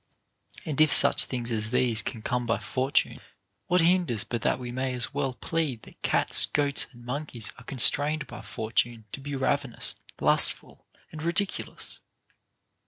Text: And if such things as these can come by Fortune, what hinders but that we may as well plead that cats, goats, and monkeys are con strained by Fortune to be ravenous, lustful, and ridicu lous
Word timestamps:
And 0.65 0.81
if 0.81 0.91
such 0.91 1.25
things 1.25 1.51
as 1.51 1.69
these 1.69 2.01
can 2.01 2.23
come 2.23 2.47
by 2.47 2.57
Fortune, 2.57 3.21
what 3.67 3.81
hinders 3.81 4.23
but 4.23 4.41
that 4.41 4.57
we 4.57 4.71
may 4.71 4.95
as 4.95 5.13
well 5.13 5.35
plead 5.35 5.83
that 5.83 6.01
cats, 6.01 6.47
goats, 6.47 6.87
and 6.91 7.05
monkeys 7.05 7.53
are 7.59 7.63
con 7.65 7.77
strained 7.77 8.25
by 8.25 8.41
Fortune 8.41 9.05
to 9.11 9.19
be 9.21 9.35
ravenous, 9.35 9.93
lustful, 10.19 10.87
and 11.11 11.21
ridicu 11.21 11.67
lous 11.67 11.99